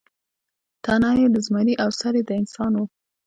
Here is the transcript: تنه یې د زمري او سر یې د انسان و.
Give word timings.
تنه 0.83 1.09
یې 1.19 1.27
د 1.33 1.37
زمري 1.45 1.73
او 1.83 1.89
سر 1.99 2.13
یې 2.17 2.23
د 2.27 2.31
انسان 2.41 2.71
و. 2.75 2.81